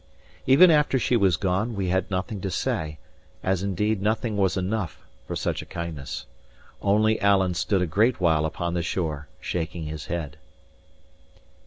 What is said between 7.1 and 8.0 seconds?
Alan stood a